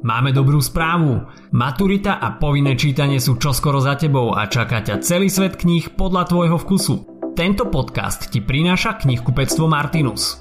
[0.00, 1.28] Máme dobrú správu.
[1.52, 6.24] Maturita a povinné čítanie sú čoskoro za tebou a čaká ťa celý svet kníh podľa
[6.24, 6.94] tvojho vkusu.
[7.36, 10.40] Tento podcast ti prináša knihkupectvo Martinus.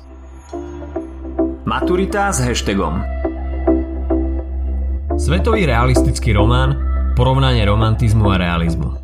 [1.67, 3.03] Maturita s hashtagom
[5.19, 6.79] Svetový realistický román
[7.19, 8.95] Porovnanie romantizmu a realizmu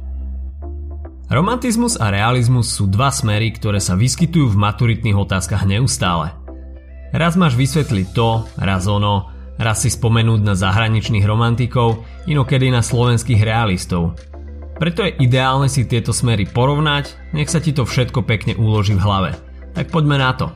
[1.27, 6.31] Romantizmus a realizmus sú dva smery, ktoré sa vyskytujú v maturitných otázkach neustále.
[7.11, 13.41] Raz máš vysvetliť to, raz ono, raz si spomenúť na zahraničných romantikov, inokedy na slovenských
[13.43, 14.19] realistov.
[14.75, 19.03] Preto je ideálne si tieto smery porovnať, nech sa ti to všetko pekne uloží v
[19.03, 19.31] hlave.
[19.71, 20.51] Tak poďme na to.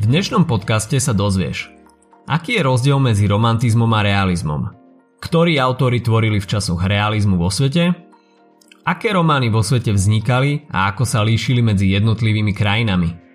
[0.00, 1.68] V dnešnom podcaste sa dozvieš,
[2.24, 4.72] aký je rozdiel medzi romantizmom a realizmom,
[5.20, 7.92] ktorí autory tvorili v časoch realizmu vo svete,
[8.88, 13.10] aké romány vo svete vznikali a ako sa líšili medzi jednotlivými krajinami–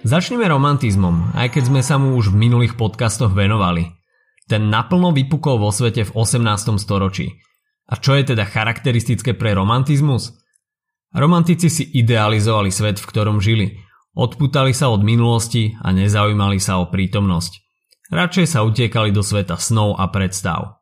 [0.00, 3.92] Začneme romantizmom, aj keď sme sa mu už v minulých podcastoch venovali.
[4.48, 6.80] Ten naplno vypukol vo svete v 18.
[6.80, 7.36] storočí.
[7.84, 10.40] A čo je teda charakteristické pre romantizmus?
[11.12, 13.76] Romantici si idealizovali svet, v ktorom žili.
[14.16, 17.60] Odputali sa od minulosti a nezaujímali sa o prítomnosť.
[18.08, 20.80] Radšej sa utiekali do sveta snov a predstav.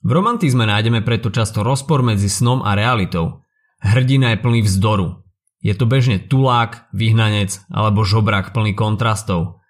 [0.00, 3.44] V romantizme nájdeme preto často rozpor medzi snom a realitou.
[3.84, 5.23] Hrdina je plný vzdoru,
[5.64, 9.64] je to bežne tulák, vyhnanec alebo žobrák plný kontrastov.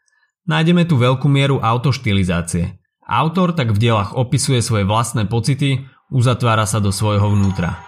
[0.50, 2.82] Nájdeme tu veľkú mieru autoštilizácie.
[3.06, 7.78] Autor tak v dielach opisuje svoje vlastné pocity, uzatvára sa do svojho vnútra.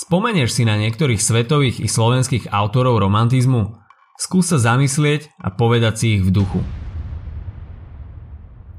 [0.00, 3.76] Spomenieš si na niektorých svetových i slovenských autorov romantizmu?
[4.16, 6.64] Skús sa zamyslieť a povedať si ich v duchu.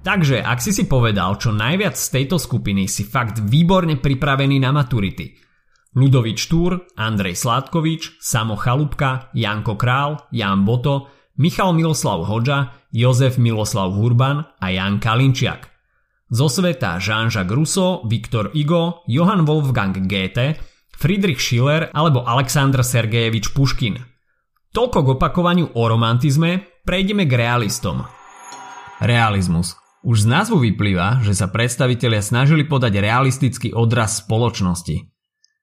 [0.01, 4.73] Takže, ak si si povedal čo najviac z tejto skupiny, si fakt výborne pripravený na
[4.73, 5.29] maturity–
[5.91, 13.91] Ludovič Túr, Andrej Sládkovič, Samo Chalupka, Janko Král, Jan Boto, Michal Miloslav Hoďa, Jozef Miloslav
[13.91, 15.67] Hurban a Jan Kalinčiak.
[16.31, 20.55] Zo sveta Jean-Jacques Rousseau, Viktor Igo, Johann Wolfgang Goethe,
[20.95, 23.99] Friedrich Schiller alebo Aleksandr Sergejevič Puškin.
[24.71, 28.07] Toľko k opakovaniu o romantizme, prejdeme k realistom.
[29.03, 29.75] Realizmus.
[30.07, 35.03] Už z názvu vyplýva, že sa predstavitelia snažili podať realistický odraz spoločnosti–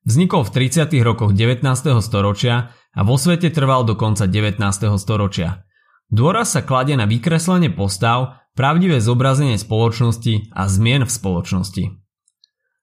[0.09, 0.89] Vznikol v 30.
[1.05, 1.69] rokoch 19.
[2.01, 4.57] storočia a vo svete trval do konca 19.
[4.97, 5.69] storočia.
[6.09, 11.85] Dôraz sa kladie na vykreslenie postav, pravdivé zobrazenie spoločnosti a zmien v spoločnosti.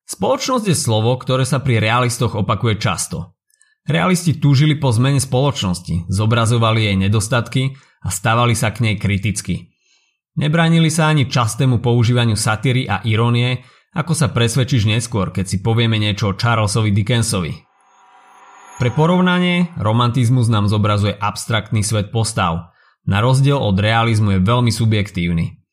[0.05, 3.33] Spoločnosť je slovo, ktoré sa pri realistoch opakuje často.
[3.89, 7.73] Realisti túžili po zmene spoločnosti, zobrazovali jej nedostatky
[8.05, 9.73] a stávali sa k nej kriticky.
[10.37, 15.95] Nebránili sa ani častému používaniu satíry a irónie, ako sa presvedčíš neskôr, keď si povieme
[15.95, 17.55] niečo o Charlesovi Dickensovi?
[18.75, 22.75] Pre porovnanie, romantizmus nám zobrazuje abstraktný svet postav.
[23.07, 25.63] Na rozdiel od realizmu je veľmi subjektívny.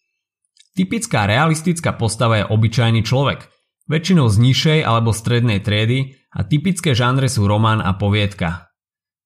[0.79, 3.51] Typická realistická postava je obyčajný človek,
[3.91, 8.71] väčšinou z nižšej alebo strednej triedy a typické žánre sú román a poviedka.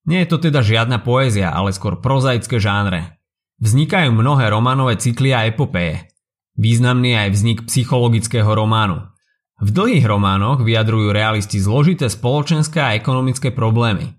[0.09, 3.21] Nie je to teda žiadna poézia, ale skôr prozaické žánre.
[3.61, 6.16] Vznikajú mnohé románové cykly a epopeje.
[6.57, 9.05] Významný je aj vznik psychologického románu.
[9.57, 14.17] V dlhých románoch vyjadrujú realisti zložité spoločenské a ekonomické problémy.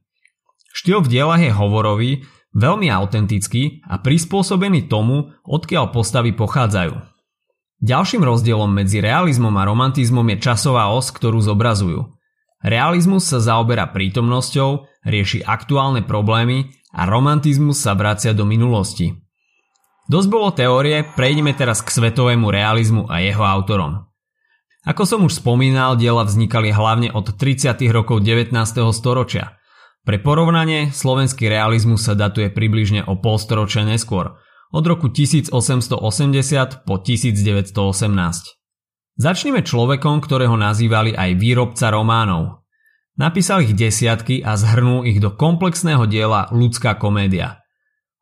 [0.74, 2.12] Štýl v dielach je hovorový,
[2.58, 6.94] veľmi autentický a prispôsobený tomu, odkiaľ postavy pochádzajú.
[7.82, 12.18] Ďalším rozdielom medzi realizmom a romantizmom je časová os, ktorú zobrazujú.
[12.66, 19.14] Realizmus sa zaoberá prítomnosťou, rieši aktuálne problémy a romantizmus sa vracia do minulosti.
[20.08, 24.08] Dosť bolo teórie, prejdeme teraz k svetovému realizmu a jeho autorom.
[24.88, 27.76] Ako som už spomínal, diela vznikali hlavne od 30.
[27.92, 28.56] rokov 19.
[28.96, 29.60] storočia.
[30.08, 34.40] Pre porovnanie, slovenský realizmus sa datuje približne o polstoročia neskôr,
[34.72, 35.92] od roku 1880
[36.88, 37.76] po 1918.
[39.20, 42.64] Začneme človekom, ktorého nazývali aj výrobca románov.
[43.20, 47.57] Napísal ich desiatky a zhrnul ich do komplexného diela Ľudská komédia–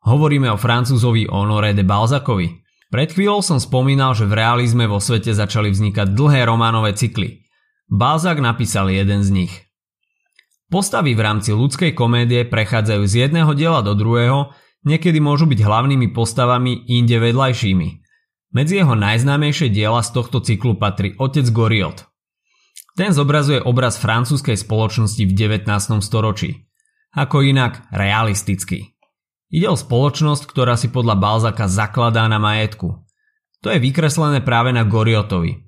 [0.06, 2.62] Hovoríme o francúzovi Honoré de Balzacovi.
[2.94, 7.42] Pred chvíľou som spomínal, že v realizme vo svete začali vznikať dlhé románové cykly.
[7.90, 9.52] Balzac napísal jeden z nich.
[10.70, 14.54] Postavy v rámci ľudskej komédie prechádzajú z jedného diela do druhého,
[14.86, 17.88] niekedy môžu byť hlavnými postavami, inde vedľajšími.
[18.54, 22.06] Medzi jeho najznámejšie diela z tohto cyklu patrí Otec Goriot.
[22.94, 25.66] Ten zobrazuje obraz francúzskej spoločnosti v 19.
[25.98, 26.70] storočí.
[27.12, 28.95] Ako inak realistický.
[29.46, 33.06] Ide o spoločnosť, ktorá si podľa Balzaka zakladá na majetku.
[33.62, 35.62] To je vykreslené práve na Goriotovi.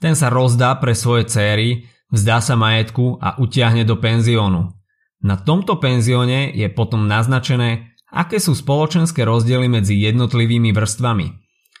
[0.00, 4.72] Ten sa rozdá pre svoje céry, vzdá sa majetku a utiahne do penziónu.
[5.20, 11.26] Na tomto penzióne je potom naznačené, aké sú spoločenské rozdiely medzi jednotlivými vrstvami.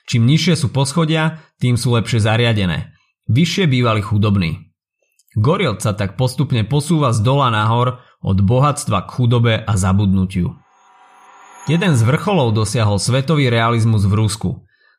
[0.08, 2.92] Čím nižšie sú poschodia, tým sú lepšie zariadené.
[3.28, 4.72] Vyššie bývali chudobní.
[5.36, 10.56] Goriot sa tak postupne posúva z dola nahor od bohatstva k chudobe a zabudnutiu.
[11.66, 14.50] Jeden z vrcholov dosiahol svetový realizmus v Rusku,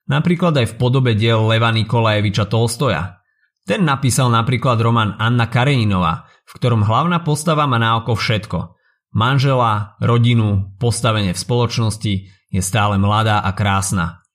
[0.09, 3.21] napríklad aj v podobe diel Leva Nikolajeviča Tolstoja.
[3.63, 8.75] Ten napísal napríklad román Anna Kareninova, v ktorom hlavná postava má na oko všetko.
[9.13, 12.13] Manžela, rodinu, postavenie v spoločnosti,
[12.49, 14.25] je stále mladá a krásna.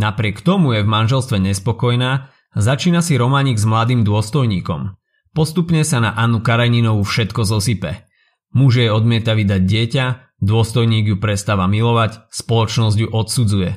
[0.00, 4.96] Napriek tomu je v manželstve nespokojná a začína si románik s mladým dôstojníkom.
[5.36, 8.08] Postupne sa na Annu Kareninovú všetko zosype.
[8.56, 10.04] Muž jej odmieta vydať dieťa,
[10.40, 13.70] dôstojník ju prestáva milovať, spoločnosť ju odsudzuje.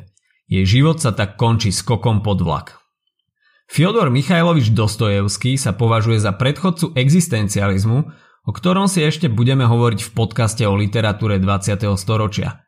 [0.48, 2.80] Jej život sa tak končí skokom pod vlak.
[3.72, 8.00] Fyodor Michajlovič Dostojevský sa považuje za predchodcu existencializmu,
[8.44, 11.80] o ktorom si ešte budeme hovoriť v podcaste o literatúre 20.
[11.96, 12.64] storočia.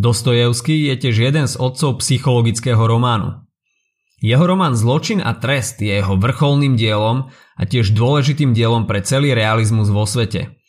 [0.00, 3.44] Dostojevský je tiež jeden z otcov psychologického románu.
[4.20, 9.32] Jeho román Zločin a trest je jeho vrcholným dielom a tiež dôležitým dielom pre celý
[9.32, 10.48] realizmus vo svete–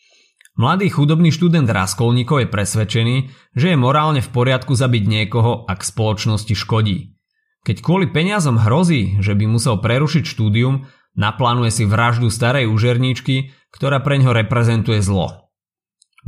[0.52, 3.16] Mladý chudobný študent Raskolníkov je presvedčený,
[3.56, 7.16] že je morálne v poriadku zabiť niekoho, ak spoločnosti škodí.
[7.64, 10.84] Keď kvôli peniazom hrozí, že by musel prerušiť štúdium,
[11.16, 15.48] naplánuje si vraždu starej úžerníčky, ktorá pre ňo reprezentuje zlo.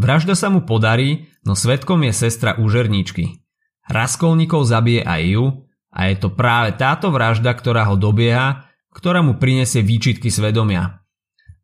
[0.01, 3.45] Vražda sa mu podarí, no svetkom je sestra úžerníčky.
[3.93, 9.37] Raskolníkov zabije aj ju a je to práve táto vražda, ktorá ho dobieha, ktorá mu
[9.37, 11.04] prinesie výčitky svedomia.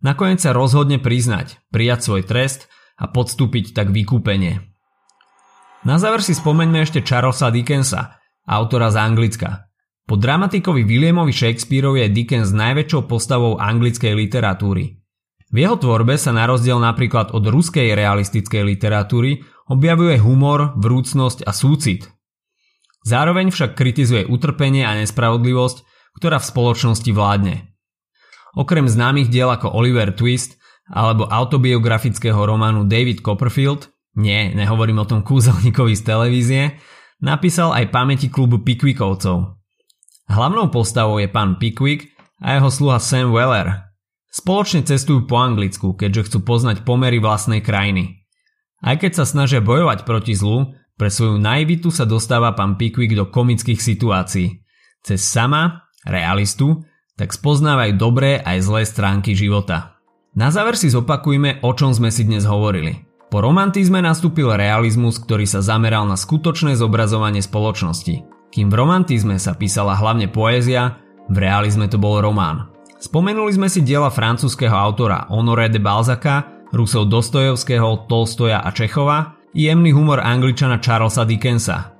[0.00, 4.64] Nakoniec sa rozhodne priznať, prijať svoj trest a podstúpiť tak vykúpenie.
[5.85, 9.69] Na záver si spomeňme ešte Charlesa Dickensa, autora z Anglicka.
[10.05, 14.99] Po dramatikovi Williamovi Shakespeareovi je Dickens najväčšou postavou anglickej literatúry.
[15.50, 21.55] V jeho tvorbe sa na rozdiel napríklad od ruskej realistickej literatúry objavuje humor, vrúcnosť a
[21.55, 22.11] súcit.
[23.06, 25.76] Zároveň však kritizuje utrpenie a nespravodlivosť,
[26.19, 27.55] ktorá v spoločnosti vládne.
[28.56, 30.58] Okrem známych diel ako Oliver Twist
[30.91, 36.62] alebo autobiografického románu David Copperfield, nie, nehovorím o tom kúzelníkovi z televízie,
[37.23, 39.55] napísal aj pamäti klubu Pickwickovcov.
[40.26, 42.11] Hlavnou postavou je pán Pickwick
[42.43, 43.87] a jeho sluha Sam Weller.
[44.31, 48.26] Spoločne cestujú po Anglicku, keďže chcú poznať pomery vlastnej krajiny.
[48.82, 53.26] Aj keď sa snažia bojovať proti zlu, pre svoju naivitu sa dostáva pán Pickwick do
[53.26, 54.62] komických situácií.
[55.02, 56.82] Cez sama, realistu,
[57.20, 60.00] tak spoznávaj dobré aj zlé stránky života.
[60.32, 63.05] Na záver si zopakujme, o čom sme si dnes hovorili.
[63.28, 68.25] Po romantizme nastúpil realizmus, ktorý sa zameral na skutočné zobrazovanie spoločnosti.
[68.49, 70.96] Kým v romantizme sa písala hlavne poézia,
[71.28, 72.72] v realizme to bol román.
[72.99, 79.69] Spomenuli sme si diela francúzského autora Honoré de Balzaka, Rusov Dostojevského, Tolstoja a Čechova i
[79.69, 82.00] jemný humor angličana Charlesa Dickensa,